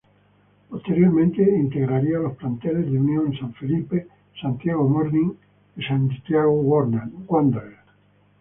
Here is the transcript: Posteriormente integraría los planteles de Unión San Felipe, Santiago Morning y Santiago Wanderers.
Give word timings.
Posteriormente 0.67 1.43
integraría 1.43 2.17
los 2.17 2.35
planteles 2.35 2.91
de 2.91 2.99
Unión 2.99 3.35
San 3.37 3.53
Felipe, 3.53 4.07
Santiago 4.41 4.89
Morning 4.89 5.33
y 5.77 5.83
Santiago 5.83 6.53
Wanderers. 6.53 7.77